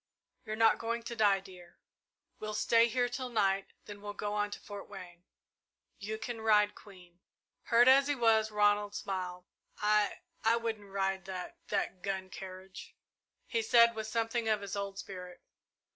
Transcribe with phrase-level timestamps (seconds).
[0.45, 1.77] "You're not going to die, dear.
[2.39, 5.25] We'll stay here till night, then we'll go on to Fort Wayne.
[5.99, 7.19] You can ride Queen."
[7.65, 9.45] Hurt as he was, Ronald smiled.
[9.77, 12.95] "I I wouldn't ride that that gun carriage,"
[13.45, 15.43] he said with something of his old spirit.